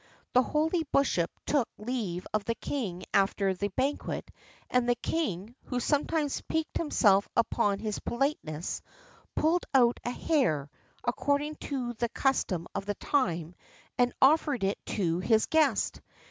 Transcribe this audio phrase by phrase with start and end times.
[0.33, 4.31] The holy bishop took leave of the king after the banquet,
[4.67, 8.81] and the king, who sometimes piqued himself upon his politeness,
[9.35, 10.71] pulled out a hair,
[11.03, 13.53] according to the custom of the time,
[13.95, 16.01] and offered it to his guest.